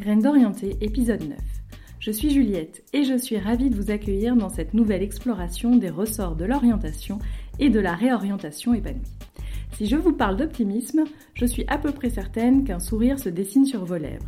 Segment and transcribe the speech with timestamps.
[0.00, 1.38] Graines d'orienté, épisode 9.
[1.98, 5.90] Je suis Juliette et je suis ravie de vous accueillir dans cette nouvelle exploration des
[5.90, 7.18] ressorts de l'orientation
[7.58, 9.02] et de la réorientation épanouie.
[9.72, 11.04] Si je vous parle d'optimisme,
[11.34, 14.24] je suis à peu près certaine qu'un sourire se dessine sur vos lèvres.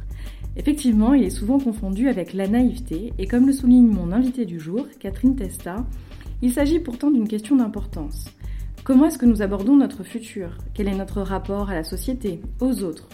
[0.58, 4.60] Effectivement, il est souvent confondu avec la naïveté, et comme le souligne mon invité du
[4.60, 5.86] jour, Catherine Testa,
[6.42, 8.28] il s'agit pourtant d'une question d'importance.
[8.84, 10.58] Comment est-ce que nous abordons notre futur?
[10.74, 13.08] Quel est notre rapport à la société, aux autres?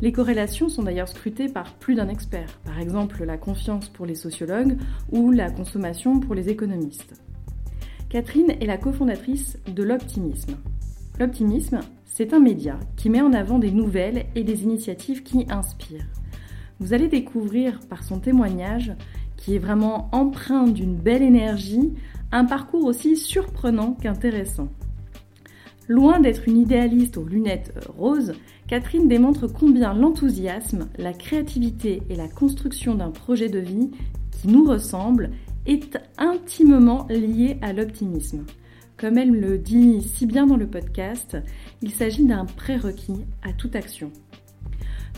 [0.00, 4.14] Les corrélations sont d'ailleurs scrutées par plus d'un expert, par exemple la confiance pour les
[4.14, 4.76] sociologues
[5.12, 7.20] ou la consommation pour les économistes.
[8.08, 10.56] Catherine est la cofondatrice de l'optimisme,
[11.20, 16.08] L'optimisme, c'est un média qui met en avant des nouvelles et des initiatives qui inspirent.
[16.80, 18.92] Vous allez découvrir par son témoignage,
[19.36, 21.92] qui est vraiment empreint d'une belle énergie,
[22.32, 24.68] un parcours aussi surprenant qu'intéressant.
[25.86, 28.32] Loin d'être une idéaliste aux lunettes roses,
[28.74, 33.92] Catherine démontre combien l'enthousiasme, la créativité et la construction d'un projet de vie
[34.32, 35.30] qui nous ressemble
[35.64, 38.44] est intimement lié à l'optimisme.
[38.96, 41.36] Comme elle me le dit si bien dans le podcast,
[41.82, 44.10] il s'agit d'un prérequis à toute action.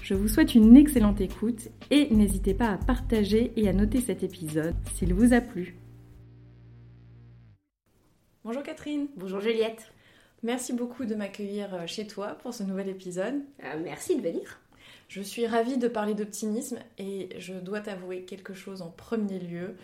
[0.02, 4.22] Je vous souhaite une excellente écoute et n'hésitez pas à partager et à noter cet
[4.22, 5.78] épisode s'il vous a plu.
[8.44, 9.06] Bonjour Catherine.
[9.16, 9.95] Bonjour Juliette.
[10.42, 13.42] Merci beaucoup de m'accueillir euh, chez toi pour ce nouvel épisode.
[13.64, 14.60] Euh, merci de venir.
[15.08, 19.76] Je suis ravie de parler d'optimisme et je dois t'avouer quelque chose en premier lieu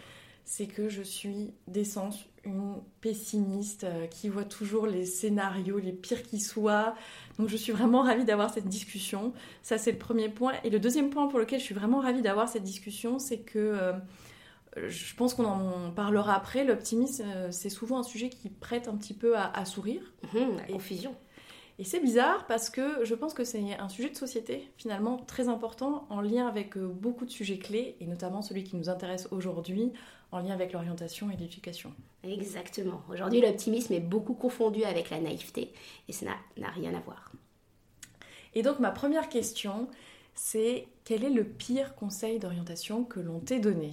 [0.44, 6.22] c'est que je suis d'essence une pessimiste euh, qui voit toujours les scénarios les pires
[6.22, 6.96] qui soient.
[7.38, 9.32] Donc je suis vraiment ravie d'avoir cette discussion.
[9.62, 10.54] Ça c'est le premier point.
[10.64, 13.58] Et le deuxième point pour lequel je suis vraiment ravie d'avoir cette discussion, c'est que
[13.58, 13.92] euh,
[14.76, 16.64] je pense qu'on en parlera après.
[16.64, 20.02] L'optimisme, euh, c'est souvent un sujet qui prête un petit peu à, sourire.
[20.32, 21.14] Mmh, la confusion.
[21.78, 25.48] Et c'est bizarre parce que je pense que c'est un sujet de société finalement très
[25.48, 29.90] important en lien avec beaucoup de sujets clés et notamment celui qui nous intéresse aujourd'hui
[30.32, 31.92] en lien avec l'orientation et l'éducation.
[32.24, 33.02] Exactement.
[33.10, 35.72] Aujourd'hui, l'optimisme est beaucoup confondu avec la naïveté
[36.08, 37.32] et ça n'a rien à voir.
[38.54, 39.88] Et donc ma première question,
[40.34, 43.92] c'est quel est le pire conseil d'orientation que l'on t'ait donné?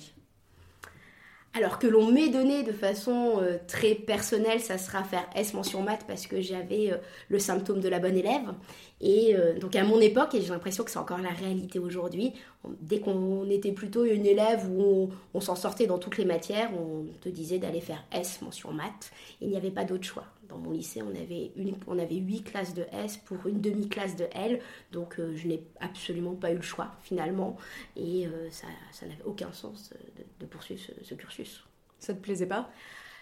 [1.54, 5.82] Alors que l'on m'ait donné de façon euh, très personnelle, ça sera faire S mention
[5.82, 6.98] maths parce que j'avais euh,
[7.30, 8.54] le symptôme de la bonne élève.
[9.02, 12.34] Et euh, donc à mon époque, et j'ai l'impression que c'est encore la réalité aujourd'hui,
[12.82, 17.06] dès qu'on était plutôt une élève où on, s'en sortait dans toutes les matières, on
[17.22, 19.12] te disait d'aller faire S mention maths.
[19.40, 20.26] Il n'y avait pas d'autre choix.
[20.50, 24.16] Dans mon lycée, on avait, une, on avait 8 classes de S pour une demi-classe
[24.16, 24.60] de L,
[24.92, 27.56] donc je n'ai absolument pas eu le choix finalement,
[27.96, 29.92] et ça, ça n'avait aucun sens
[30.40, 31.64] de, poursuivre ce cursus.
[32.00, 32.72] Ça te plaisait pas?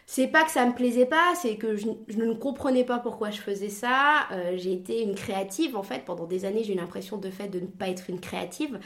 [0.09, 3.41] C'est pas que ça me plaisait pas, c'est que je, ne comprenais pas pourquoi je
[3.41, 4.25] faisais ça.
[4.31, 6.05] Euh, j'ai été une créative en fait.
[6.05, 8.79] Pendant des années, j'ai eu l'impression de fait de ne pas être une créative.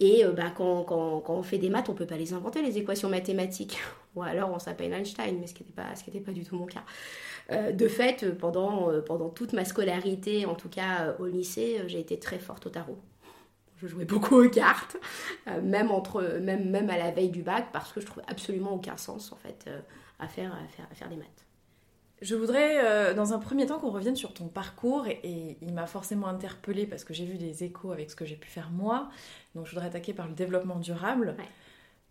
[0.00, 2.62] Et euh, bah, quand, quand, quand, on fait des maths, on peut pas les inventer,
[2.62, 3.78] les équations mathématiques.
[4.16, 5.94] Ou alors on s'appelle Einstein, mais ce qui n'était pas,
[6.26, 6.82] pas du tout mon cas.
[7.52, 12.18] Euh, de fait, pendant, pendant toute ma scolarité, en tout cas au lycée, j'ai été
[12.18, 12.98] très forte au tarot
[13.82, 14.96] je jouais beaucoup aux cartes,
[15.62, 18.96] même, entre, même, même à la veille du bac, parce que je trouvais absolument aucun
[18.96, 19.68] sens en fait
[20.18, 21.46] à, faire, à, faire, à faire des maths.
[22.22, 25.86] Je voudrais, euh, dans un premier temps, qu'on revienne sur ton parcours et, il m'a
[25.86, 29.10] forcément interpellée parce que j'ai vu des échos avec ce que j'ai pu faire moi.
[29.54, 31.36] Donc, je voudrais attaquer par le développement durable,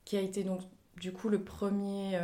[0.03, 0.61] qui a été donc
[0.97, 2.17] du coup le premier,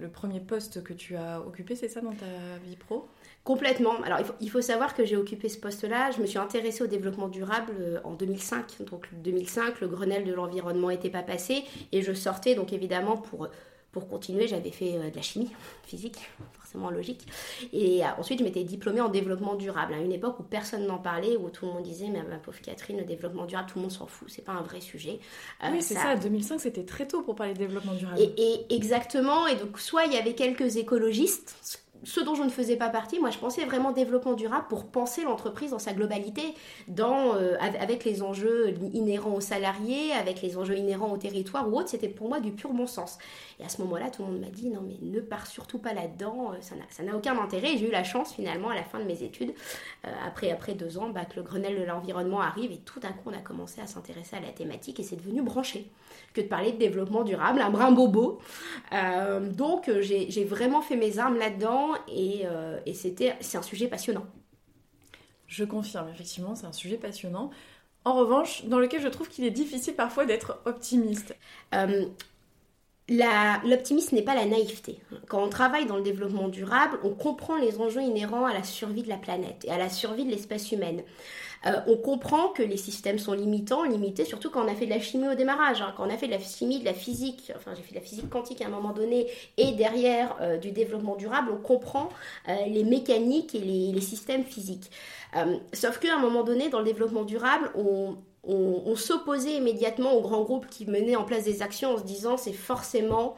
[0.00, 3.08] le premier poste que tu as occupé, c'est ça dans ta vie pro?
[3.44, 4.00] Complètement.
[4.04, 6.10] Alors il faut, savoir que j'ai occupé ce poste-là.
[6.12, 8.84] Je me suis intéressée au développement durable euh, en 2005.
[8.90, 13.48] Donc 2005, le Grenelle de l'environnement n'était pas passé et je sortais donc évidemment pour
[13.94, 15.50] pour continuer, j'avais fait euh, de la chimie
[15.86, 16.18] physique,
[16.52, 17.26] forcément logique.
[17.72, 20.98] Et euh, ensuite, je m'étais diplômée en développement durable, à une époque où personne n'en
[20.98, 23.82] parlait, où tout le monde disait, mais ma pauvre Catherine, le développement durable, tout le
[23.82, 25.20] monde s'en fout, c'est pas un vrai sujet.
[25.70, 28.20] oui, c'est ça, 2005, c'était très tôt pour parler de développement durable.
[28.20, 31.56] Et, et, exactement, et donc soit il y avait quelques écologistes,
[32.02, 35.22] ce dont je ne faisais pas partie, moi je pensais vraiment développement durable pour penser
[35.22, 36.42] l'entreprise dans sa globalité,
[36.88, 41.78] dans, euh, avec les enjeux inhérents aux salariés, avec les enjeux inhérents au territoire ou
[41.78, 43.18] autre, c'était pour moi du pur bon sens.
[43.60, 45.94] Et à ce moment-là, tout le monde m'a dit non mais ne pars surtout pas
[45.94, 47.76] là-dedans, euh, ça n'a aucun intérêt.
[47.78, 49.54] J'ai eu la chance finalement à la fin de mes études,
[50.06, 53.12] euh, après, après deux ans, bah, que le Grenelle de l'environnement arrive et tout d'un
[53.12, 55.90] coup on a commencé à s'intéresser à la thématique et c'est devenu branché
[56.32, 58.40] que de parler de développement durable, un brin bobo.
[59.50, 64.26] donc j'ai vraiment fait mes armes là-dedans euh, et, c'était, c'est un sujet passionnant.
[65.46, 67.50] Je confirme, effectivement, c'est un sujet passionnant.
[68.04, 71.34] En revanche, dans lequel je trouve qu'il est difficile parfois d'être optimiste.
[71.74, 72.06] Euh,
[73.08, 74.98] l'optimisme n'est pas la naïveté.
[75.28, 79.02] Quand on travaille dans le développement durable, on comprend les enjeux inhérents à la survie
[79.02, 81.02] de la planète et à la survie de l'espèce humaine.
[81.66, 84.90] Euh, on comprend que les systèmes sont limitants, limités, surtout quand on a fait de
[84.90, 85.94] la chimie au démarrage, hein.
[85.96, 88.04] quand on a fait de la chimie, de la physique, enfin j'ai fait de la
[88.04, 92.10] physique quantique à un moment donné, et derrière euh, du développement durable, on comprend
[92.48, 94.90] euh, les mécaniques et les, systèmes physiques.
[95.72, 98.16] sauf qu'à un moment donné, dans le développement durable, on,
[98.96, 102.52] s'opposait immédiatement aux grands groupes qui menaient en place des actions en se disant c'est
[102.52, 103.36] forcément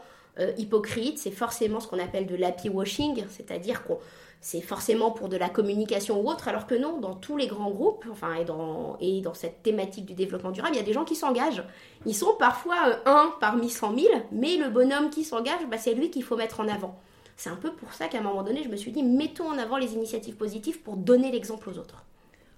[0.58, 3.98] hypocrite, c'est forcément ce qu'on appelle de l'happy washing, c'est-à-dire qu'on
[4.40, 7.70] c'est forcément pour de la communication ou autre, alors que non, dans tous les grands
[7.70, 10.92] groupes, enfin, et dans, et dans cette thématique du développement durable, il y a des
[10.92, 11.64] gens qui s'engagent.
[12.04, 15.94] Ils sont parfois euh, un parmi cent mille, mais le bonhomme qui s'engage, bah, c'est
[15.94, 16.96] lui qu'il faut mettre en avant.
[17.36, 19.58] C'est un peu pour ça qu'à un moment donné, je me suis dit, mettons en
[19.58, 22.05] avant les initiatives positives pour donner l'exemple aux autres.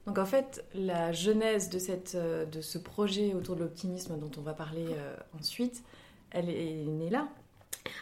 [0.09, 4.31] Donc en fait, la genèse de, cette, euh, de ce projet autour de l'optimisme dont
[4.39, 5.83] on va parler euh, ensuite,
[6.31, 7.29] elle est née là.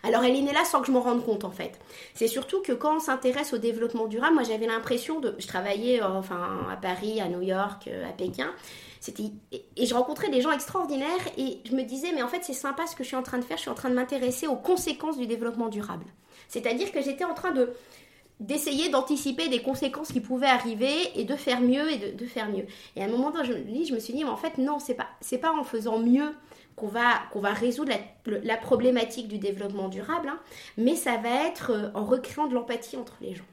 [0.04, 1.80] Alors elle est née là sans que je m'en rende compte en fait.
[2.14, 5.34] C'est surtout que quand on s'intéresse au développement durable, moi j'avais l'impression de...
[5.40, 8.52] Je travaillais euh, enfin, à Paris, à New York, à Pékin.
[9.76, 12.86] Et je rencontrais des gens extraordinaires et je me disais mais en fait c'est sympa
[12.86, 14.56] ce que je suis en train de faire, je suis en train de m'intéresser aux
[14.56, 16.06] conséquences du développement durable.
[16.46, 17.72] C'est-à-dire que j'étais en train de
[18.40, 22.66] d'essayer d'anticiper des conséquences qui pouvaient arriver et de faire mieux et de, faire mieux.
[22.94, 23.46] Et à un moment donné,
[23.84, 25.98] je, je me suis dit, mais en fait, non, c'est pas, c'est pas en faisant
[25.98, 26.34] mieux
[26.76, 27.92] qu'on va, qu'on va résoudre
[28.26, 30.38] la, problématique du développement durable, hein,
[30.76, 33.44] mais ça va être euh, en recréant de l'empathie entre les gens.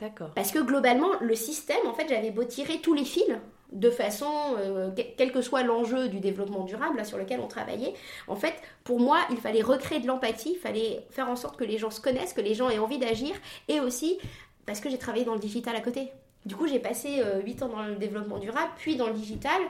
[0.00, 0.30] D'accord.
[0.34, 3.24] Parce que globalement, le système, en fait, j'avais beau tirer tous les fils
[3.72, 7.94] de façon, euh, quel que soit l'enjeu du développement durable sur lequel on travaillait,
[8.28, 8.54] en fait,
[8.84, 11.90] pour moi, il fallait recréer de l'empathie, il fallait faire en sorte que les gens
[11.90, 13.34] se connaissent, que les gens aient envie d'agir,
[13.68, 14.18] et aussi
[14.66, 16.10] parce que j'ai travaillé dans le digital à côté.
[16.44, 19.60] Du coup, j'ai passé euh, 8 ans dans le développement durable, puis dans le digital.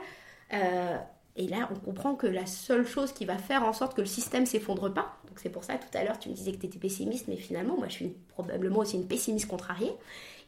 [0.53, 0.97] Euh,
[1.37, 4.07] et là, on comprend que la seule chose qui va faire en sorte que le
[4.07, 6.65] système s'effondre pas, donc c'est pour ça tout à l'heure tu me disais que tu
[6.65, 9.93] étais pessimiste, mais finalement, moi je suis probablement aussi une pessimiste contrariée.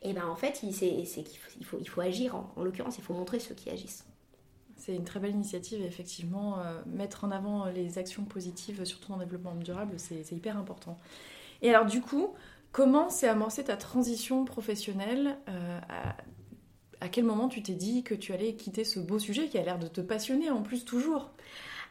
[0.01, 3.69] Et bien en fait, c'est qu'il faut, agir, en, l'occurrence, il faut montrer ceux qui
[3.69, 4.05] agissent.
[4.77, 6.59] C'est une très belle initiative, effectivement.
[6.59, 10.97] Euh, mettre en avant les actions positives, surtout le développement durable, c'est hyper important.
[11.61, 12.33] Et alors, du coup,
[12.71, 15.79] comment s'est amorcée ta transition professionnelle euh,
[17.07, 19.79] quel moment tu t'es dit que tu allais quitter ce beau sujet qui a l'air
[19.79, 21.29] de te passionner en plus toujours?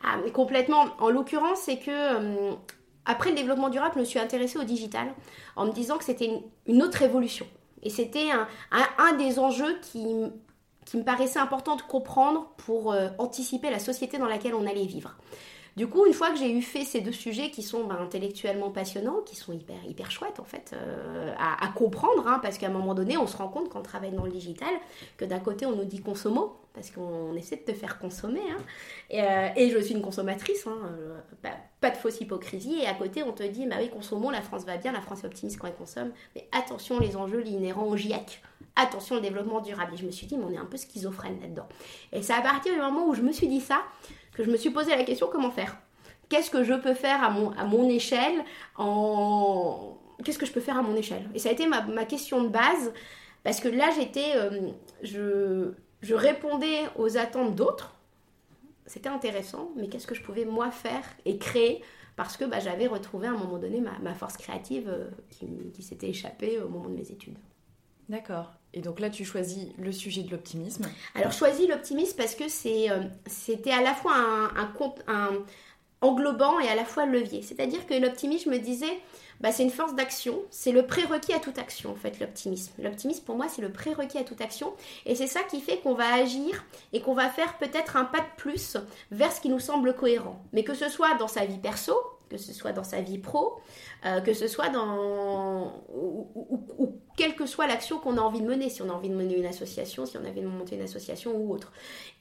[0.04, 0.84] Ah, complètement.
[0.98, 2.52] En l'occurrence, c'est que euh,
[3.04, 5.08] après le développement durable, je me suis intéressée au digital
[5.56, 6.30] en me disant que c'était
[6.66, 7.46] une, autre évolution.
[7.82, 8.28] Et c'était
[8.70, 10.04] un, des enjeux qui,
[10.84, 14.84] qui, me paraissait important de comprendre pour euh, anticiper la société dans laquelle on allait
[14.84, 15.16] vivre.
[15.78, 18.68] Du coup, une fois que j'ai eu fait ces deux sujets qui sont ben, intellectuellement
[18.68, 22.70] passionnants, qui sont hyper, hyper chouettes en fait euh, à, comprendre, hein, parce qu'à un
[22.70, 24.70] moment donné, on se rend compte quand on travaille dans le digital
[25.16, 28.58] que d'un côté, on nous dit consommo, parce qu'on essaie de te faire consommer, hein,
[29.14, 31.48] euh, et, je suis une consommatrice, hein, euh,
[31.80, 34.64] pas, de fausse hypocrisie, et à côté, on te dit, bah oui, consommons, la France
[34.64, 37.96] va bien, la France est optimiste quand elle consomme, mais attention les enjeux inhérents au
[37.96, 38.42] GIEC
[38.78, 39.94] attention le développement durable.
[39.94, 41.66] Et je me suis dit, mais on est un peu schizophrène là-dedans.
[42.12, 43.82] Et c'est à partir du moment où je me suis dit ça
[44.44, 45.76] je me suis posé la question comment faire?
[46.28, 48.44] Qu'est-ce que je peux faire à mon, à mon échelle.
[50.24, 51.28] Qu'est-ce que je peux faire à mon échelle?
[51.34, 52.92] Et ça a été ma, ma, question de base
[53.44, 54.70] parce que là j'étais, euh,
[55.02, 57.94] je, je répondais aux attentes d'autres.
[58.86, 61.82] C'était intéressant, mais qu'est-ce que je pouvais moi faire et créer?
[62.16, 65.46] Parce que bah, j'avais retrouvé à un moment donné ma, ma force créative euh, qui,
[65.72, 67.38] qui s'était échappée au moment de mes études.
[68.08, 68.52] D'accord.
[68.74, 70.86] Et donc là, tu choisis le sujet de l'optimisme.
[71.14, 74.66] Alors, choisis l'optimisme parce que c'est, euh, c'était à la fois un,
[75.08, 75.32] un,
[76.00, 77.42] englobant et à la fois levier.
[77.42, 79.00] C'est-à-dire que l'optimisme, je me disais,
[79.40, 82.72] bah, c'est une force d'action, c'est le prérequis à toute action, en fait, l'optimisme.
[82.78, 84.72] L'optimisme, pour moi, c'est le prérequis à toute action.
[85.06, 88.20] Et c'est ça qui fait qu'on va agir et qu'on va faire peut-être un pas
[88.20, 88.76] de plus
[89.10, 90.42] vers ce qui nous semble cohérent.
[90.52, 91.94] Mais que ce soit dans sa vie perso,
[92.28, 93.58] que ce soit dans sa vie pro,
[94.06, 95.72] euh, que ce soit dans.
[95.94, 99.14] Ou, quelle que soit l'action qu'on a envie de mener, si on a envie de
[99.14, 101.72] mener une association, si on avait de monter une association ou autre.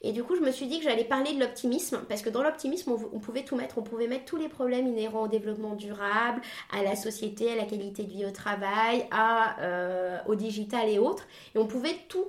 [0.02, 2.42] Et du coup, je me suis dit que j'allais parler de l'optimisme, parce que dans
[2.42, 3.78] l'optimisme, on, pouvait tout mettre.
[3.78, 6.40] On pouvait mettre tous les problèmes inhérents au développement durable,
[6.72, 9.06] à la société, à la qualité de vie au travail,
[9.60, 11.28] euh, au digital et autres.
[11.54, 12.26] Et on pouvait tout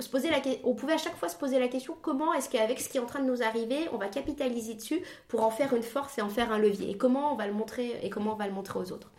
[0.00, 2.80] se poser la, on pouvait à chaque fois se poser la question comment est-ce qu'avec
[2.80, 5.74] ce qui est en train de nous arriver, on va capitaliser dessus pour en faire
[5.74, 6.90] une force et en faire un levier?
[6.90, 9.10] Et comment on va le montrer et comment on va le montrer aux autres?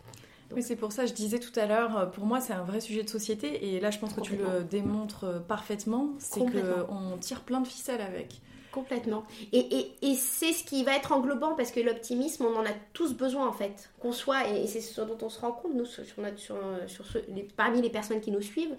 [0.54, 2.80] Oui, c'est pour ça, je disais tout à l'heure, euh, pour moi, c'est un vrai
[2.80, 3.74] sujet de société.
[3.74, 6.10] Et là, je pense que tu le démontres euh, parfaitement.
[6.18, 8.40] C'est qu'on tire plein de ficelles avec.
[8.70, 9.24] Complètement.
[9.52, 13.12] Et, et, c'est ce qui va être englobant parce que l'optimisme, on en a tous
[13.12, 13.90] besoin en fait.
[14.00, 17.42] Qu'on soit, et c'est ce dont on se rend compte, nous, sur, sur, sur les,
[17.42, 18.74] parmi les personnes qui nous suivent,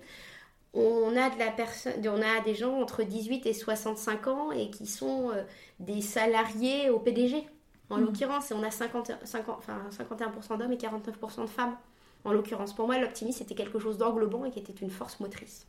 [0.73, 4.69] on a, de la personne, on a des gens entre 18 et 65 ans et
[4.69, 5.43] qui sont euh,
[5.79, 7.47] des salariés au PDG,
[7.89, 8.01] en mmh.
[8.01, 11.77] l'occurrence, et on a 50, 50, enfin, 51% d'hommes et 49% de femmes,
[12.25, 12.73] en l'occurrence.
[12.73, 15.67] Pour moi, l'optimisme, c'était quelque chose d'englobant et qui était une force motrice.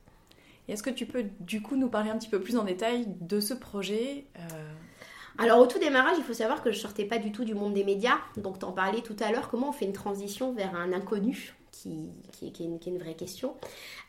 [0.69, 3.41] Est-ce que tu peux du coup nous parler un petit peu plus en détail de
[3.41, 4.73] ce projet euh?
[5.37, 7.75] Alors au tout démarrage, il faut savoir que je sortais pas du tout du monde
[7.75, 8.19] des médias.
[8.37, 11.55] Donc t'en parlais tout à l'heure, comment on fait une transition vers un inconnu?
[11.75, 13.54] Qui, est, une, vraie question.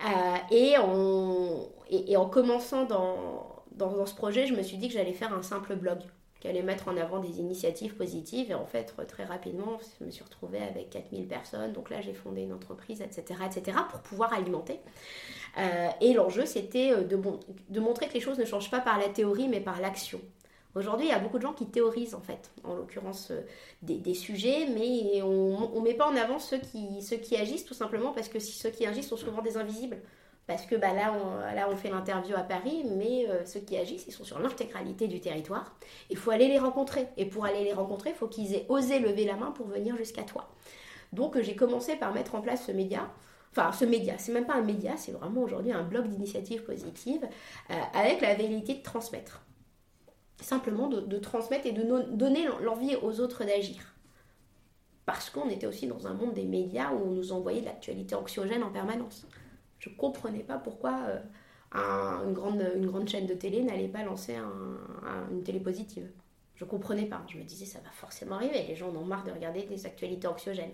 [0.05, 5.41] Euh, et, en, commençant dans, ce projet, je me suis dit que j'allais faire un
[5.41, 5.99] simple blog,
[6.39, 8.51] qui allait mettre en avant des initiatives positives.
[8.51, 11.73] Et en fait, très rapidement, je me suis retrouvée avec 4000 personnes.
[11.73, 14.79] Donc là, j'ai fondé une entreprise, etc., etc., pour pouvoir alimenter.
[15.57, 19.09] Euh, et l'enjeu, c'était euh, de montrer que les choses ne changent pas par la
[19.09, 20.21] théorie, mais par l'action.
[20.75, 23.41] Aujourd'hui, il y a beaucoup de gens qui théorisent, en fait, en l'occurrence, euh,
[23.81, 28.27] des, sujets, mais on ne met pas en avant ceux qui, agissent, tout simplement parce
[28.27, 29.97] que ceux qui agissent sont souvent des invisibles.
[30.47, 31.13] Parce que bah, là,
[31.71, 35.21] on, fait l'interview à Paris, mais euh, ceux qui agissent, ils sont sur l'intégralité du
[35.21, 35.75] territoire.
[36.09, 37.07] Il faut aller les rencontrer.
[37.17, 39.95] Et pour aller les rencontrer, il faut qu'ils aient osé lever la main pour venir
[39.95, 40.49] jusqu'à toi.
[41.13, 43.09] Donc, j'ai commencé par mettre en place ce média
[43.57, 47.25] enfin ce média, c'est même pas un média, c'est vraiment aujourd'hui un blog d'initiatives positives
[47.71, 49.44] euh, avec la vérité de transmettre
[50.41, 53.93] simplement de, transmettre et de donner l'envie aux autres d'agir.
[55.05, 58.15] Parce qu'on était aussi dans un monde des médias où on nous envoyait de l'actualité
[58.15, 59.27] anxiogène en permanence.
[59.79, 60.93] Je comprenais pas pourquoi
[61.73, 64.35] euh, une, grande, une grande chaîne de télé n'allait pas lancer
[65.31, 66.09] une télé positive.
[66.55, 67.21] Je comprenais pas.
[67.27, 68.63] Je me disais, ça va forcément arriver.
[68.67, 70.73] Les gens en ont marre de regarder des actualités anxiogènes,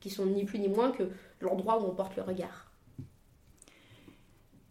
[0.00, 1.04] qui sont ni plus ni moins que
[1.40, 2.67] l'endroit où on porte le regard.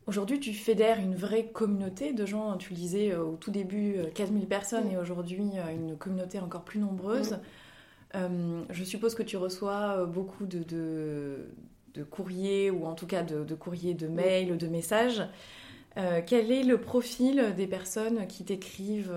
[0.07, 3.97] Aujourd'hui, tu fédères une vraie communauté de gens, tu le disais euh, au tout début,
[4.15, 7.37] 15 euh, 000 personnes, et aujourd'hui, euh, une communauté encore plus nombreuse.
[8.13, 13.95] je suppose que tu reçois beaucoup de, de, courriers, ou en tout cas de, courriers,
[13.95, 15.21] de mails, de messages.
[15.95, 19.13] quel est le profil des personnes qui t'écrivent?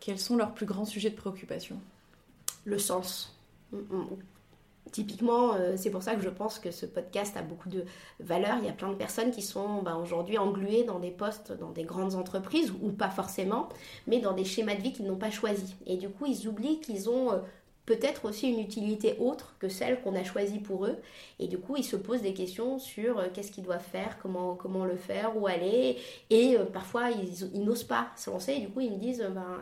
[0.00, 1.76] Quels sont leurs plus grands sujets de préoccupation?
[2.64, 3.38] Le sens.
[4.90, 7.84] Typiquement, euh, c'est pour ça que je pense que ce podcast a beaucoup de
[8.18, 8.56] valeur.
[8.58, 11.70] Il y a plein de personnes qui sont bah, aujourd'hui engluées dans des postes, dans
[11.70, 13.68] des grandes entreprises, ou pas forcément,
[14.08, 15.76] mais dans des schémas de vie qu'ils n'ont pas choisis.
[15.86, 17.38] Et du coup, ils oublient qu'ils ont euh,
[17.86, 20.98] peut-être aussi une utilité autre que celle qu'on a choisie pour eux.
[21.38, 24.56] Et du coup, ils se posent des questions sur euh, qu'est-ce qu'ils doivent faire, comment,
[24.56, 25.96] comment le faire, où aller.
[26.30, 28.54] Et parfois, ils, n'osent pas se lancer.
[28.54, 29.60] Et du coup, ils me disent, ben,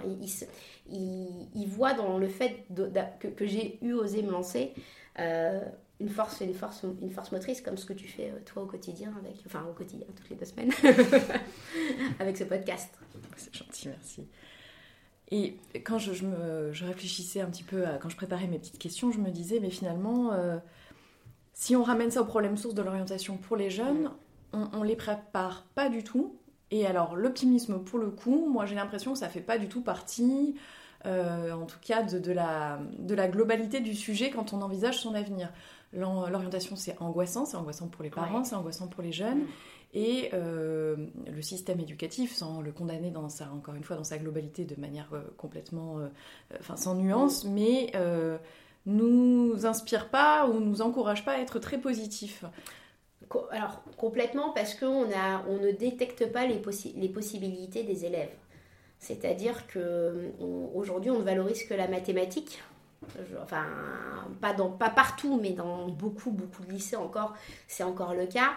[0.91, 2.65] ils, voient dans le fait
[3.21, 4.73] que, que j'ai eu osé me lancer
[5.19, 5.61] euh,
[6.01, 8.67] une force, une force, une force motrice comme ce que tu fais euh, toi au
[8.67, 10.73] quotidien avec, enfin au quotidien toutes les deux semaines
[12.19, 12.99] avec ce podcast.
[13.37, 14.27] C'est gentil, merci.
[15.33, 18.79] Et quand je, me, je, réfléchissais un petit peu à, quand je préparais mes petites
[18.79, 20.59] questions, je me disais, mais finalement, euh,
[21.53, 24.11] si on ramène ça au problème source de l'orientation pour les jeunes,
[24.53, 26.35] on, on les prépare pas du tout.
[26.73, 29.83] Et alors, l'optimisme, pour le coup, moi j'ai l'impression que ça fait pas du tout
[29.83, 30.57] partie
[31.07, 35.15] euh, en tout cas de, la, de la globalité du sujet quand on envisage son
[35.15, 35.53] avenir.
[35.93, 39.43] L'orientation, c'est angoissant, c'est angoissant pour les parents, c'est angoissant pour les jeunes.
[39.93, 40.95] Et euh,
[41.27, 44.81] le système éducatif, sans le condamner dans sa, encore une fois dans sa globalité de
[44.81, 45.97] manière euh, complètement,
[46.61, 47.93] enfin sans nuance, mais
[48.87, 52.45] nous inspire pas ou nous encourage pas à être très positif.
[53.51, 55.07] Alors complètement parce qu'on
[55.49, 56.61] on ne détecte pas les,
[56.97, 58.35] les possibilités des élèves.
[59.01, 60.31] C'est-à-dire que
[60.75, 62.63] aujourd'hui, on ne valorise que la mathématique.
[63.43, 63.65] Enfin,
[64.43, 67.35] pas partout, mais dans beaucoup, beaucoup de lycées encore,
[67.67, 68.51] c'est encore le cas.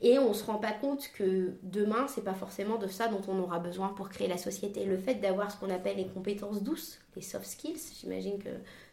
[0.00, 3.20] Et on ne se rend pas compte que demain, c'est pas forcément de ça dont
[3.28, 4.86] on aura besoin pour créer la société.
[4.86, 8.48] Le fait d'avoir ce qu'on appelle les compétences douces, les soft skills, j'imagine que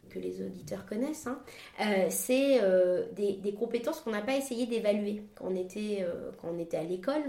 [0.09, 1.39] que les auditeurs connaissent, hein,
[1.81, 6.83] euh, c'est euh, des, compétences qu'on n'a pas essayé d'évaluer quand, on était, euh, à
[6.83, 7.21] l'école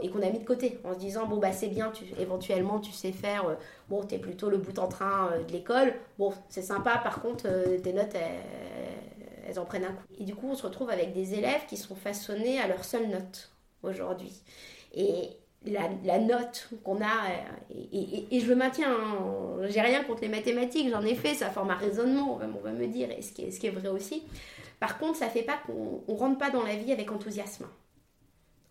[0.00, 2.80] et qu'on a mis de côté en se disant bon bah c'est bien, tu, éventuellement
[2.80, 3.56] tu sais faire,
[3.88, 7.44] bon t'es plutôt le bout en train de l'école, bon c'est sympa par contre
[7.82, 10.04] tes notes elles, elles, en prennent un coup.
[10.18, 13.08] Et du coup on se retrouve avec des élèves qui sont façonnés à leur seule
[13.08, 14.42] note aujourd'hui.
[14.94, 15.30] Et,
[15.66, 17.74] la, note qu'on a, euh,
[18.30, 21.70] et, je le maintiens, hein, j'ai rien contre les mathématiques, j'en ai fait, ça forme
[21.70, 24.24] un raisonnement, on va, me dire, et ce qui, est, ce qui est vrai aussi.
[24.80, 27.66] Par contre, ça fait pas qu'on ne rentre pas dans la vie avec enthousiasme.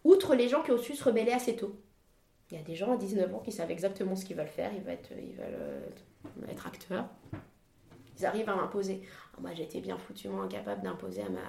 [0.04, 1.76] Outre les gens qui ont su se rebeller assez tôt.
[2.50, 4.72] Il y a des gens à 19 ans qui savent exactement ce qu'ils veulent faire,
[4.74, 7.06] ils veulent être, ils veulent euh, être acteurs.
[8.20, 9.02] Ils arrivent à m'imposer.
[9.34, 11.40] Ah, moi, j'étais bien foutument incapable d'imposer à ma.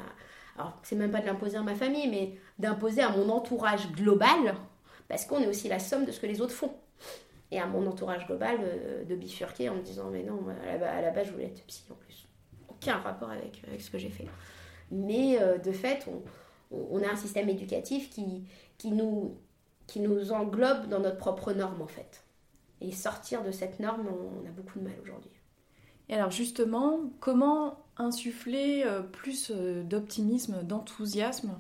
[0.56, 4.54] Alors, c'est même pas de l'imposer à ma famille, mais d'imposer à mon entourage global
[5.08, 6.72] parce qu'on est aussi la somme de ce que les autres font.
[7.50, 11.10] Et à mon entourage global, euh, de bifurquer en me disant, mais non, à la,
[11.10, 12.26] base, je voulais être psy en plus.
[12.68, 14.26] Aucun rapport avec, avec ce que j'ai fait.
[14.92, 16.06] Mais euh, de fait,
[16.70, 22.22] on, a un système éducatif qui, nous, englobe dans notre propre norme, en fait.
[22.80, 25.30] Et sortir de cette norme, on, a beaucoup de mal aujourd'hui.
[26.08, 31.54] Et alors justement, comment insuffler euh, plus d'optimisme, d'enthousiasme euh,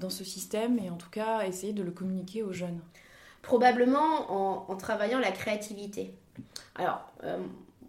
[0.00, 2.80] dans ce système et en tout cas essayer de le communiquer aux jeunes
[3.42, 6.12] Probablement en, travaillant la créativité.
[6.74, 7.38] Alors, euh,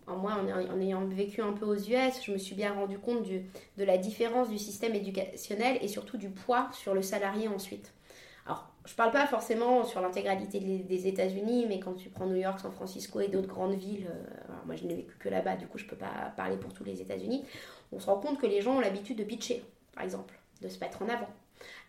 [0.08, 3.84] moi, en, ayant vécu un peu aux US, je me suis bien rendu compte de
[3.84, 7.92] la différence du système éducationnel et surtout du poids sur le salarié ensuite.
[8.46, 12.38] Alors, je ne parle pas forcément sur l'intégralité des États-Unis, mais quand tu prends New
[12.38, 15.68] York, San Francisco et d'autres grandes villes, euh, moi je n'ai vécu que là-bas, du
[15.68, 17.44] coup je ne peux pas parler pour tous les États-Unis,
[17.92, 19.64] on se rend compte que les gens ont l'habitude de pitcher,
[19.94, 21.30] par exemple, de se mettre en avant.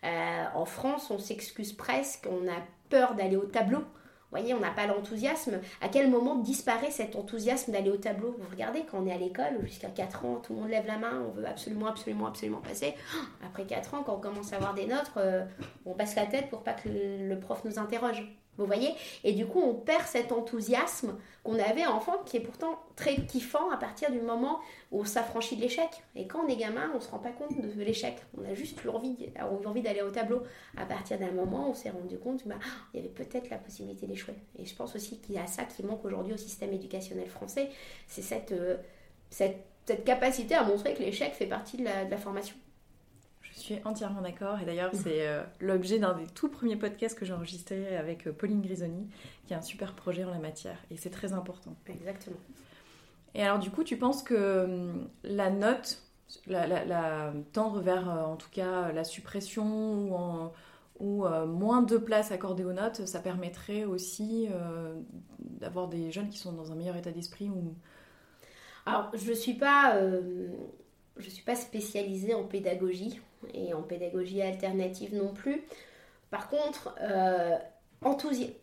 [0.03, 2.57] Euh, en France, on s'excuse presque, on a
[2.89, 3.79] peur d'aller au tableau.
[3.79, 5.59] Vous voyez, on n'a pas l'enthousiasme.
[5.81, 8.33] À quel moment disparaît cet enthousiasme d'aller au tableau?
[8.39, 10.97] Vous regardez, quand on est à l'école, jusqu'à 4 ans, tout le monde lève la
[10.97, 12.95] main, on veut absolument, absolument, absolument passer.
[13.45, 15.43] Après 4 ans, quand on commence à avoir des notes, euh,
[15.85, 18.23] on passe la tête pour pas que le prof nous interroge.
[18.61, 18.93] Vous voyez?
[19.23, 23.71] Et du coup, on perd cet enthousiasme qu'on avait enfant, qui est pourtant très kiffant
[23.71, 24.59] à partir du moment
[24.91, 25.89] où on s'affranchit de l'échec.
[26.15, 28.15] Et quand on est gamin, on ne se rend pas compte de l'échec.
[28.37, 29.31] On a juste eu envie,
[29.65, 30.43] envie d'aller au tableau.
[30.77, 32.59] À partir d'un moment, on s'est rendu compte qu'il bah,
[32.93, 34.35] y avait peut-être la possibilité d'échouer.
[34.57, 37.69] Et je pense aussi qu'il y a ça qui manque aujourd'hui au système éducationnel français.
[38.07, 38.77] C'est cette, euh,
[39.29, 39.65] cette,
[40.05, 42.55] capacité à montrer que l'échec fait partie de la formation.
[43.61, 44.59] Je suis entièrement d'accord.
[44.59, 48.31] Et d'ailleurs, c'est euh, l'objet d'un des tout premiers podcasts que j'ai enregistré avec euh,
[48.31, 49.07] Pauline Grisoni,
[49.45, 50.77] qui a un super projet en la matière.
[50.89, 51.75] Et c'est très important.
[51.87, 52.39] Exactement.
[53.35, 56.01] Et alors, du coup, tu penses que hum, la note,
[56.47, 60.49] la, tendre vers, euh, en tout cas, la suppression
[60.99, 64.47] ou, ou moins de place accordée aux notes, ça permettrait aussi
[65.39, 67.75] d'avoir des jeunes qui sont dans un meilleur état d'esprit ou...
[68.87, 69.99] Alors, je ne suis pas
[71.17, 73.19] je ne suis pas spécialisée en pédagogie
[73.53, 75.63] et en pédagogie alternative non plus.
[76.29, 77.57] Par contre, euh,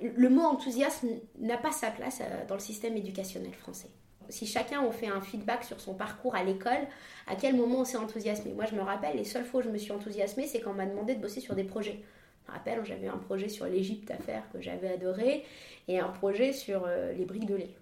[0.00, 3.90] le mot enthousiasme n'a pas sa place euh, dans le système éducationnel français.
[4.30, 6.86] Si chacun on fait un feedback sur son parcours à l'école,
[7.26, 8.52] à quel moment on s'est enthousiasmé?
[8.52, 10.74] Moi, je me rappelle, les seules fois où je me suis enthousiasmée, c'est quand on
[10.74, 12.00] m'a demandé de bosser sur des projets.
[12.44, 15.44] Je me rappelle, j'avais un projet sur l'Égypte à faire que j'avais adoré
[15.86, 17.74] et un projet sur euh, les briques de lait.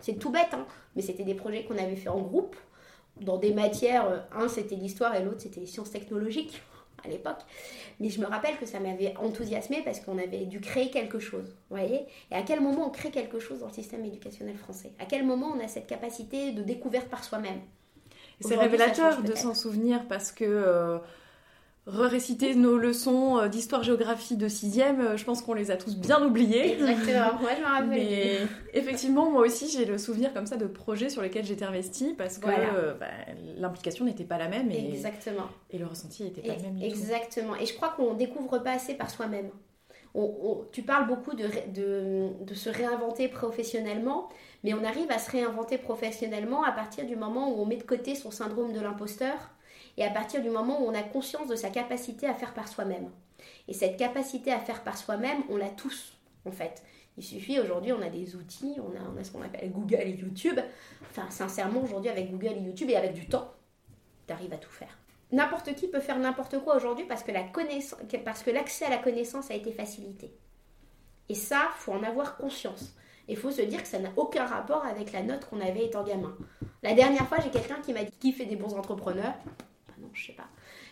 [0.00, 2.56] C'est tout bête, hein mais c'était des projets qu'on avait fait en groupe
[3.20, 6.62] dans des matières, euh, un c'était l'histoire et l'autre c'était les sciences technologiques
[7.04, 7.40] à l'époque.
[8.00, 11.44] Mais je me rappelle que ça m'avait enthousiasmé parce qu'on avait dû créer quelque chose,
[11.70, 12.06] vous voyez?
[12.30, 14.92] Et à quel moment on crée quelque chose dans le système éducationnel français?
[14.98, 17.60] À quel moment on a cette capacité de découverte par soi-même?
[18.40, 20.44] C'est révélateur de s'en souvenir parce que...
[20.44, 20.98] Euh,
[21.86, 26.24] réciter nos leçons euh, d'histoire-géographie de 6ème, euh, je pense qu'on les a tous bien
[26.24, 26.74] oubliées.
[26.74, 27.88] Exactement, moi je me rappelle.
[27.88, 28.38] Mais
[28.72, 32.38] effectivement, moi aussi, j'ai le souvenir comme ça de projets sur lesquels j'étais investie parce
[32.38, 33.06] que euh, bah,
[33.56, 34.70] l'implication n'était pas la même.
[34.70, 35.48] Et, Exactement.
[35.70, 36.82] Et le ressenti n'était pas le même.
[36.82, 37.56] Exactement.
[37.56, 39.50] Et je crois qu'on découvre pas assez par soi-même.
[40.70, 44.28] tu parles beaucoup de, de, de, se réinventer professionnellement,
[44.62, 47.82] mais on arrive à se réinventer professionnellement à partir du moment où on met de
[47.82, 49.34] côté son syndrome de l'imposteur
[49.96, 52.68] et à partir du moment où on a conscience de sa capacité à faire par
[52.68, 53.10] soi-même.
[53.68, 56.82] Et cette capacité à faire par soi-même, on l'a tous, en fait.
[57.18, 60.58] Il suffit, aujourd'hui, on a des outils, on a, ce qu'on appelle Google et YouTube.
[61.10, 63.52] Enfin, sincèrement, aujourd'hui, avec Google et YouTube et avec du temps,
[64.26, 64.96] tu arrives à tout faire.
[65.30, 67.32] N'importe qui peut faire n'importe quoi aujourd'hui parce que
[68.50, 70.34] l'accès à la connaissance a été facilité.
[71.28, 72.94] Et ça, faut en avoir conscience.
[73.28, 76.02] Il faut se dire que ça n'a aucun rapport avec la note qu'on avait étant
[76.02, 76.36] gamin.
[76.82, 79.34] La dernière fois, j'ai quelqu'un qui m'a dit qui fait des bons entrepreneurs
[80.02, 80.48] non, je sais pas.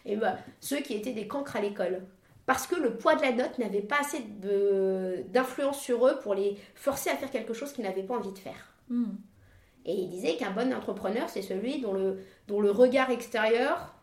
[0.07, 2.03] Et bah, ceux qui étaient des cancres à l'école.
[2.47, 4.21] Parce que le poids de la note n'avait pas assez
[5.33, 8.39] d'influence sur eux pour les forcer à faire quelque chose qu'ils n'avaient pas envie de
[8.39, 8.73] faire.
[8.89, 9.13] Hmm.
[9.85, 12.19] Et il disait qu'un bon entrepreneur, c'est celui dont le,
[12.49, 13.95] dont le regard extérieur,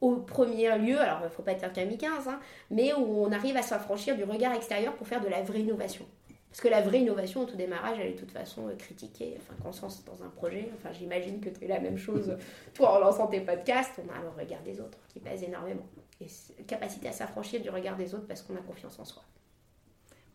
[0.00, 3.30] au premier lieu, alors il ne faut pas être un kamikaze, hein, mais où on
[3.30, 6.06] arrive à s'affranchir du regard extérieur pour faire de la vraie innovation.
[6.52, 9.38] Parce que la vraie innovation au tout démarrage, elle est de toute façon euh, critiquée.
[9.38, 12.36] Enfin, quand on se dans un projet, enfin, j'imagine que tu es la même chose,
[12.74, 15.86] toi en lançant tes podcasts, on a le regard des autres qui pèse énormément.
[16.20, 16.26] Et
[16.66, 19.22] capacité à s'affranchir du regard des autres parce qu'on a confiance en soi.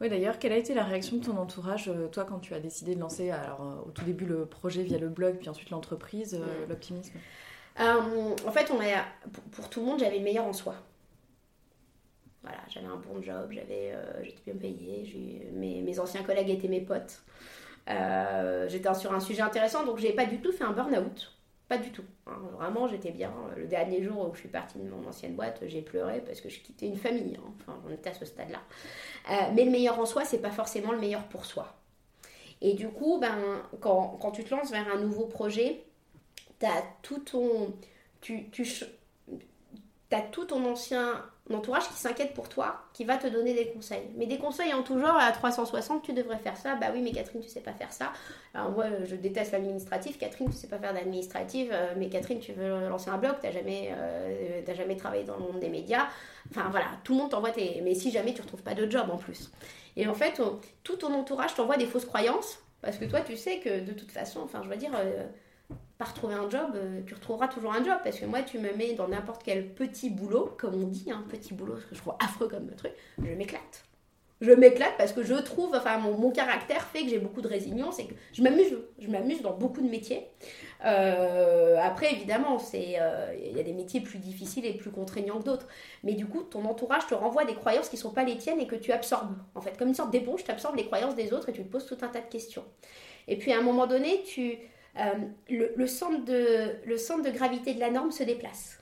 [0.01, 2.60] Oui, d'ailleurs, quelle a été la réaction de ton entourage, euh, toi, quand tu as
[2.60, 5.69] décidé de lancer, alors euh, au tout début le projet via le blog, puis ensuite
[5.69, 7.13] l'entreprise, l'optimisme?
[7.80, 10.73] En fait, on a, pour, pour tout le monde, j'avais le meilleur en soi.
[12.47, 16.69] Voilà, j'avais un bon job, j'avais, euh, j'étais bien payée, mes, mes, anciens collègues étaient
[16.69, 17.21] mes potes.
[17.89, 21.33] Euh, j'étais sur un sujet intéressant, donc j'ai pas du tout fait un burn-out.
[21.67, 22.05] Pas du tout.
[22.25, 22.39] Hein.
[22.53, 23.33] Vraiment, j'étais bien.
[23.57, 26.47] Le dernier jour où je suis partie de mon ancienne boîte, j'ai pleuré parce que
[26.47, 27.38] je quittais une famille.
[27.38, 27.53] Hein.
[27.60, 28.62] Enfin, on était à ce stade-là.
[29.29, 31.75] Euh, mais le meilleur en soi, c'est pas forcément le meilleur pour soi.
[32.62, 33.38] Et du coup, ben,
[33.81, 35.83] quand, quand tu te lances vers un nouveau projet,
[36.63, 37.73] as tout ton.
[38.21, 38.65] Tu, tu,
[40.12, 41.21] as tout ton ancien
[41.53, 44.10] entourage qui s'inquiète pour toi, qui va te donner des conseils.
[44.15, 46.75] Mais des conseils en tout genre, à 360, tu devrais faire ça.
[46.75, 48.12] Bah oui, mais Catherine, tu sais pas faire ça.
[48.53, 50.17] Alors moi, je déteste l'administratif.
[50.17, 51.69] Catherine, tu sais pas faire d'administratif.
[51.71, 55.43] Euh, mais Catherine, tu veux lancer un blog, t'as jamais, euh, jamais travaillé dans le
[55.43, 56.07] monde des médias.
[56.49, 57.81] Enfin voilà, tout le monde t'envoie tes...
[57.81, 59.51] Mais si jamais tu retrouves pas de job en plus.
[59.95, 60.41] Et en fait,
[60.83, 62.60] tout ton entourage t'envoie des fausses croyances.
[62.81, 64.91] Parce que toi, tu sais que de toute façon, enfin je veux dire...
[64.95, 65.25] Euh,
[65.97, 67.97] pas retrouver un job, euh, tu retrouveras toujours un job.
[68.03, 71.17] Parce que moi, tu me mets dans n'importe quel petit boulot, comme on dit, un
[71.17, 73.83] hein, petit boulot, ce que je trouve affreux comme truc, je m'éclate.
[74.39, 77.97] Je m'éclate parce que je trouve, enfin, mon, caractère fait que j'ai beaucoup de résilience
[77.97, 78.77] et que je m'amuse.
[78.99, 80.27] Je m'amuse dans beaucoup de métiers.
[80.86, 85.45] Euh, après, évidemment, euh, il y a des métiers plus difficiles et plus contraignants que
[85.45, 85.67] d'autres.
[86.03, 88.60] Mais du coup, ton entourage te renvoie des croyances qui ne sont pas les tiennes
[88.60, 89.36] et que tu absorbes.
[89.55, 91.71] En fait, comme une sorte d'éponge, tu absorbes les croyances des autres et tu te
[91.71, 92.65] poses tout un tas de questions.
[93.27, 94.60] Et puis, à un moment donné, tu
[94.99, 95.13] euh,
[95.49, 98.79] le, centre de, gravité de la norme se déplace.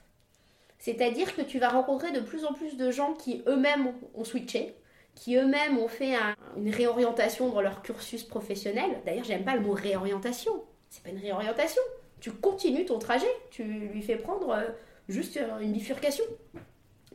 [0.78, 4.74] C'est-à-dire que tu vas rencontrer de plus en plus de gens qui eux-mêmes ont switché,
[5.14, 6.14] qui eux-mêmes ont fait
[6.56, 9.00] une réorientation dans leur cursus professionnel.
[9.04, 10.52] D'ailleurs, j'aime pas le mot réorientation.
[10.90, 11.82] C'est pas une réorientation.
[12.20, 14.64] Tu continues ton trajet, tu lui fais prendre euh,
[15.08, 16.24] juste une bifurcation.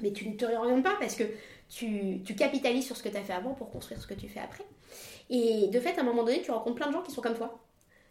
[0.01, 1.23] Mais tu ne te réorientes pas parce que
[1.69, 4.27] tu, tu capitalises sur ce que tu as fait avant pour construire ce que tu
[4.27, 4.65] fais après.
[5.29, 7.35] Et de fait, à un moment donné, tu rencontres plein de gens qui sont comme
[7.35, 7.60] toi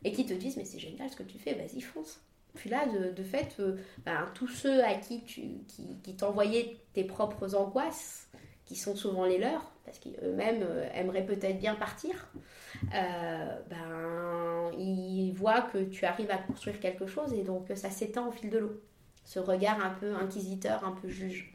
[0.05, 2.21] et qui te disent mais c'est génial ce que tu fais, vas-y fonce.
[2.55, 7.55] Puis là, de, fait, euh, ben, tous ceux à qui tu qui, t'envoyaient tes propres
[7.55, 8.29] angoisses,
[8.65, 12.29] qui sont souvent les leurs, parce qu'eux-mêmes euh, aimeraient peut-être bien partir,
[12.95, 18.29] euh, ben, ils voient que tu arrives à construire quelque chose et donc ça s'étend
[18.29, 18.81] au fil de l'eau.
[19.25, 21.55] Ce regard un peu inquisiteur, un peu juge.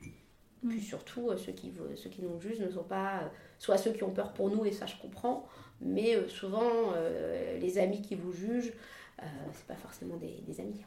[0.64, 0.70] Mm.
[0.70, 4.12] Puis surtout, ceux qui, ceux qui nous jugent ne sont pas soit ceux qui ont
[4.12, 5.46] peur pour nous, et ça je comprends,
[5.82, 8.74] mais euh, souvent, euh, les amis qui vous jugent,
[9.22, 10.82] euh, c'est pas forcément des, amis.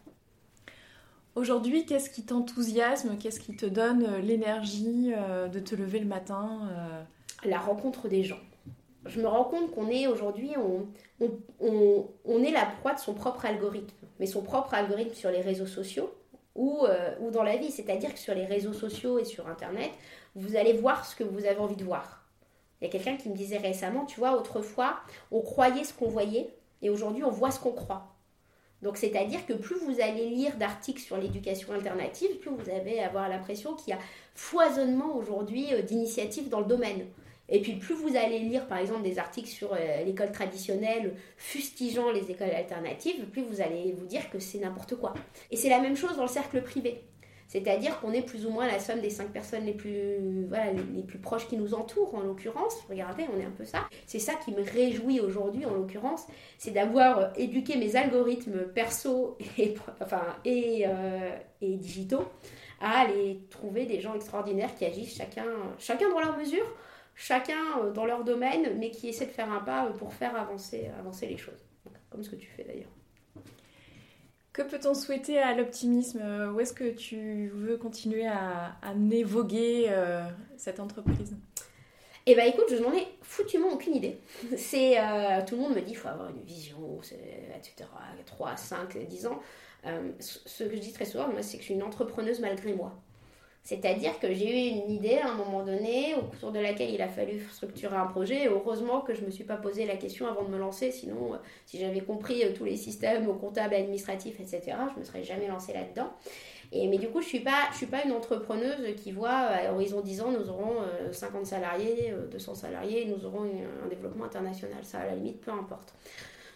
[1.35, 5.13] Aujourd'hui, qu'est-ce qui t'enthousiasme Qu'est-ce qui te donne l'énergie
[5.53, 6.69] de te lever le matin
[7.45, 8.41] La rencontre des gens.
[9.07, 10.89] Je me rends compte qu'on est aujourd'hui, on,
[11.61, 15.41] on, on, est la proie de son propre algorithme, mais son propre algorithme sur les
[15.41, 16.13] réseaux sociaux
[16.57, 16.85] ou,
[17.21, 17.71] ou dans la vie.
[17.71, 19.91] C'est-à-dire que sur les réseaux sociaux et sur Internet,
[20.35, 22.18] vous allez voir ce que vous avez envie de voir.
[22.81, 26.09] Il y a quelqu'un qui me disait récemment, tu vois, autrefois, on croyait ce qu'on
[26.09, 26.49] voyait
[26.83, 28.15] et aujourd'hui, on voit ce qu'on croit.
[28.83, 33.29] Donc, c'est-à-dire que plus vous allez lire d'articles sur l'éducation alternative, plus vous allez avoir
[33.29, 33.99] l'impression qu'il y a
[34.35, 37.07] foisonnement aujourd'hui euh, d'initiatives dans le domaine.
[37.49, 42.13] Et puis, plus vous allez lire, par exemple, des articles sur euh, l'école traditionnelle, fustigeant
[42.13, 45.15] les écoles alternatives, plus vous allez vous dire que c'est n'importe quoi.
[45.51, 47.03] Et c'est la même chose dans le cercle privé.
[47.49, 51.03] C'est-à-dire qu'on est plus ou moins la somme des cinq personnes les plus, voilà, les,
[51.03, 52.77] plus proches qui nous entourent, en l'occurrence.
[52.91, 53.89] Regardez, on est un peu ça.
[54.07, 56.27] C'est ça qui me réjouit aujourd'hui, en l'occurrence,
[56.59, 62.25] c'est d'avoir euh, éduqué mes algorithmes perso et, enfin, et, euh, et digitaux
[62.81, 65.47] à aller trouver des gens extraordinaires qui agissent chacun,
[65.79, 66.67] chacun dans leur mesure,
[67.15, 70.91] chacun euh, dans leur domaine, mais qui essaient de faire un pas pour faire avancer,
[70.99, 71.65] avancer les choses.
[72.11, 72.98] Comme ce que tu fais d'ailleurs.
[74.59, 76.21] Que peut-on souhaiter à l'optimisme
[76.53, 78.93] Où est-ce que tu veux continuer à, à
[79.25, 80.25] voguer euh,
[80.57, 81.37] cette entreprise?
[82.27, 84.19] Eh bien écoute, je n'en ai foutument aucune idée.
[84.57, 86.99] C'est euh, tout le monde me dit qu'il faut avoir une vision,
[87.57, 87.89] etc.
[88.27, 89.39] 3, 5, 10 ans.
[89.87, 92.73] Euh, ce que je dis très souvent, moi, c'est que je suis une entrepreneuse malgré
[92.73, 93.01] moi.
[93.69, 97.03] C'est-à-dire que j'ai eu une idée à un moment donné, au cours de laquelle il
[97.03, 98.45] a fallu structurer un projet.
[98.45, 100.91] Et heureusement que je ne me suis pas posé la question avant de me lancer.
[100.91, 105.05] Sinon, euh, si j'avais compris euh, tous les systèmes comptables, administratifs, etc., je ne me
[105.05, 106.11] serais jamais lancée là-dedans.
[106.73, 110.01] Mais du coup, je ne suis, pas, suis pas une entrepreneuse qui voit, à horizon
[110.01, 110.77] 10 ans, nous aurons
[111.13, 113.43] 50 euh, salariés, 200 salariés, nous aurons
[113.85, 114.79] un développement international.
[114.83, 115.93] Ça, à la limite, peu importe.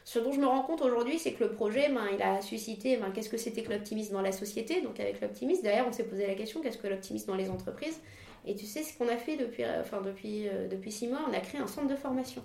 [0.05, 2.97] Ce dont je me rends compte aujourd'hui, c'est que le projet, ben, il a suscité
[2.97, 4.81] ben, qu'est-ce que c'était que l'optimisme dans la société?
[4.81, 8.01] Donc avec l'optimisme, derrière, on s'est posé la question qu'est-ce que l'optimisme dans les entreprises?
[8.45, 11.21] Et tu sais ce qu'on a fait depuis, euh, depuis six mois?
[11.29, 12.43] On a créé un centre de formation.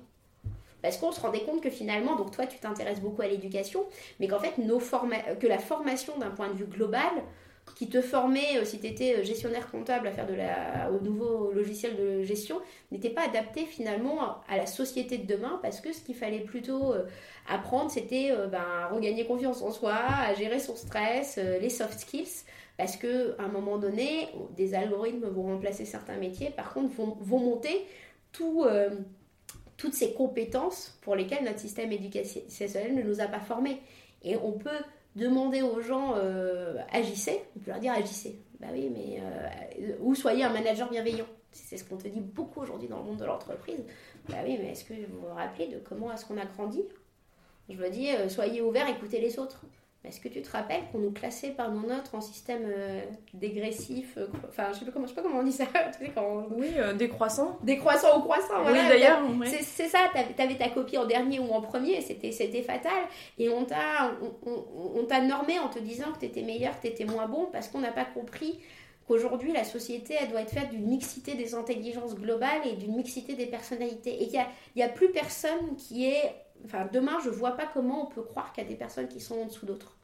[0.82, 3.84] Parce qu'on se rendait compte que finalement, donc toi tu t'intéresses beaucoup à l'éducation,
[4.20, 4.54] mais qu'en fait
[5.40, 7.12] que la formation d'un point de vue global,
[7.78, 11.00] qui te formait, euh, si tu étais euh, gestionnaire comptable à faire de la, au
[11.00, 12.60] nouveau logiciel de gestion,
[12.92, 16.92] n'était pas adapté finalement à la société de demain parce que ce qu'il fallait plutôt
[16.92, 17.06] euh,
[17.48, 22.46] apprendre, c'était ben, à regagner confiance en soi, à gérer son stress, les soft skills.
[22.78, 23.08] Parce qu'à
[23.40, 27.86] un moment donné, des algorithmes vont remplacer certains métiers, par contre, vont, vont monter
[28.32, 28.66] tout,
[29.78, 33.82] toutes ces compétences pour lesquelles notre système éducationnel ne nous a pas formés.
[34.24, 34.70] Et on peut
[35.18, 38.40] demander aux gens euh, agissez, on peut leur dire agissez.
[38.60, 41.28] Bah oui, mais euh, ou soyez un manager bienveillant.
[41.52, 43.84] C'est ce qu'on te dit beaucoup aujourd'hui dans le monde de l'entreprise.
[44.30, 46.84] Bah oui, mais est-ce que vous vous rappelez de comment est-ce qu'on a grandi?
[47.70, 49.62] Je veux dire, euh, soyez ouverts, écoutez les autres.
[50.04, 53.02] Est-ce que tu te rappelles qu'on nous classait par nos notes en système euh,
[53.34, 55.66] dégressif euh, Enfin, je sais, pas comment, sais pas comment on dit ça.
[56.52, 57.58] Oui, euh, décroissant.
[57.64, 59.20] Décroissant ou croissant, Oui, d'ailleurs.
[59.46, 63.04] C'est ça, tu avais ta copie en dernier ou en premier, c'était fatal.
[63.38, 64.14] Et on t'a
[64.46, 67.48] on, on, normé en te disant que tu étais meilleur, que tu étais moins bon,
[67.52, 68.60] parce qu'on n'a pas compris
[69.08, 73.34] qu'aujourd'hui, la société, elle doit être faite d'une mixité des intelligences globales et d'une mixité
[73.34, 74.22] des personnalités.
[74.22, 76.34] Et qu'il n'y a, a plus personne qui est
[76.66, 79.20] Enfin, demain, je vois pas comment on peut croire qu'il y a des personnes qui
[79.20, 79.98] sont en dessous d'autres.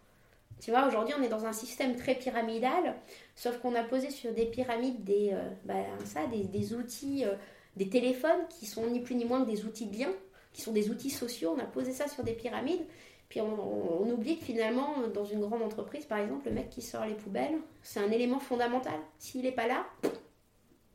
[0.62, 2.96] Tu vois, aujourd'hui, on est dans un système très pyramidal,
[3.36, 5.74] sauf qu'on a posé sur des pyramides des, euh, bah,
[6.06, 7.34] ça, des, des outils, euh,
[7.76, 10.10] des téléphones qui sont ni plus ni moins que des outils de lien,
[10.54, 11.54] qui sont des outils sociaux.
[11.58, 12.86] On a posé ça sur des pyramides.
[13.28, 16.82] Puis on, on, oublie que finalement, dans une grande entreprise, par exemple, le mec qui
[16.82, 19.00] sort les poubelles, c'est un élément fondamental.
[19.18, 19.86] S'il n'est pas là,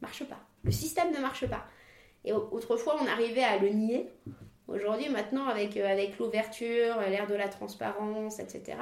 [0.01, 0.39] marche pas.
[0.63, 1.67] Le système ne marche pas.
[2.25, 4.09] Et autrefois, on arrivait à le nier.
[4.69, 8.77] Aujourd'hui, maintenant, avec, euh, avec l'ouverture, l'ère de la transparence, etc.,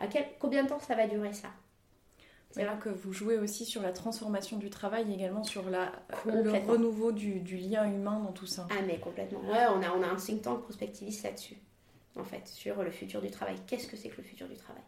[0.00, 1.48] à quel, combien de temps ça va durer ça?
[2.50, 5.92] C'est là que vous jouez aussi sur la transformation du travail, également sur la,
[6.24, 8.66] le renouveau du, du, lien humain dans tout ça.
[8.70, 9.40] Ah mais complètement.
[9.40, 11.56] Ouais, on a, on a un think tank prospectiviste là-dessus,
[12.16, 13.56] en fait, sur le futur du travail.
[13.66, 14.82] Qu'est-ce que c'est que le futur du travail?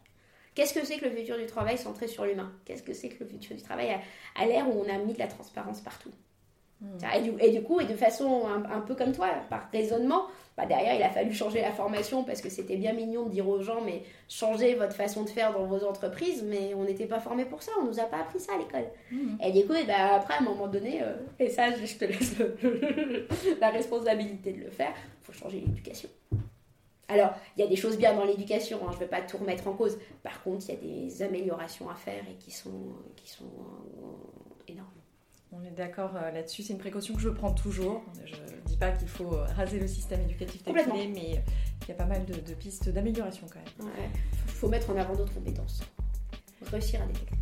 [0.55, 2.51] Qu'est-ce que c'est que le futur du travail centré sur l'humain?
[2.65, 3.95] Qu'est-ce que c'est que le futur du travail
[4.35, 6.11] à l'ère où on a mis de la transparence partout?
[7.41, 10.25] Et, du, coup, et de façon un, peu comme toi, par raisonnement,
[10.57, 13.47] bah derrière, il a fallu changer la formation parce que c'était bien mignon de dire
[13.47, 17.19] aux gens, mais changez votre façon de faire dans vos entreprises, mais on n'était pas
[17.19, 18.89] formé pour ça, on nous a pas appris ça à l'école.
[19.11, 19.35] Hmm.
[19.43, 22.05] Et du coup, et bah, après, à un moment donné, euh, et ça, je te
[22.05, 22.35] laisse
[23.61, 26.09] la responsabilité de le faire, il faut changer l'éducation.
[27.07, 29.37] Alors, il y a des choses bien dans l'éducation, hein, je ne vais pas tout
[29.37, 29.99] remettre en cause.
[30.23, 34.71] Par contre, il y a des améliorations à faire et qui sont, qui sont euh,
[34.71, 35.00] énormes.
[35.53, 38.03] On est d'accord euh, là-dessus, c'est une précaution que je prends toujours.
[38.25, 41.43] Je ne dis pas qu'il faut euh, raser le système éducatif tel qu'il est, mais
[41.81, 43.95] il y a pas mal de, pistes d'amélioration quand même.
[44.45, 45.81] Il faut mettre en avant d'autres compétences.
[46.67, 47.35] Réussir à détecter.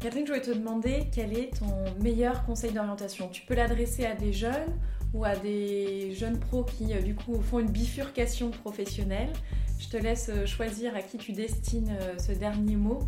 [0.00, 3.28] Catherine, je voulais te demander quel est ton meilleur conseil d'orientation?
[3.28, 4.78] Tu peux l'adresser à des jeunes
[5.12, 9.32] ou à des jeunes pros qui, euh, du coup, font une bifurcation professionnelle?
[9.78, 13.00] Je te laisse choisir à qui tu destines ce dernier mot.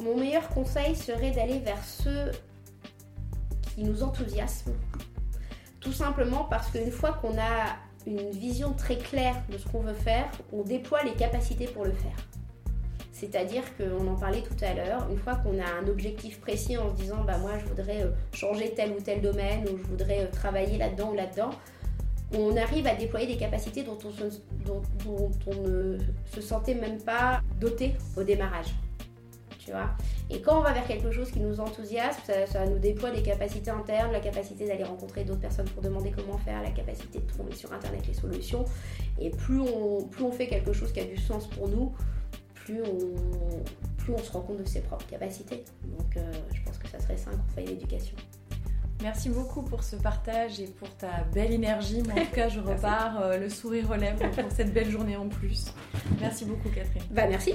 [0.00, 2.30] Mon meilleur conseil serait d'aller vers ceux
[3.76, 4.72] qui nous enthousiasme.
[5.80, 9.92] Tout simplement parce qu'une fois qu'on a une vision très claire de ce qu'on veut
[9.92, 12.16] faire, on déploie les capacités pour le faire.
[13.12, 16.90] C'est-à-dire qu'on en parlait tout à l'heure, une fois qu'on a un objectif précis en
[16.90, 20.24] se disant bah moi je voudrais euh, changer tel ou tel domaine ou je voudrais
[20.24, 21.50] euh, travailler là-dedans ou là-dedans,
[22.34, 24.72] on arrive à déployer des capacités dont on,
[25.04, 25.98] dont on ne
[26.34, 28.74] se sentait même pas doté au démarrage.
[30.30, 33.70] Et quand on va vers quelque chose qui nous enthousiasme, ça, nous déploie des capacités
[33.70, 37.54] internes, la capacité d'aller rencontrer d'autres personnes pour demander comment faire, la capacité de trouver
[37.54, 38.64] sur Internet les solutions.
[39.20, 41.92] Et plus on, plus on fait quelque chose qui a du sens pour nous,
[42.54, 45.64] plus on, plus on se rend compte de ses propres capacités.
[45.96, 48.16] Donc euh, je pense que ça serait ça un conseil d'éducation.
[49.02, 52.02] Merci beaucoup pour ce partage et pour ta belle énergie.
[52.06, 55.28] Mais en tout cas, je repars euh, le sourire relève pour cette belle journée en
[55.28, 55.66] plus.
[56.20, 57.02] Merci beaucoup, Catherine.
[57.10, 57.54] Bah, merci.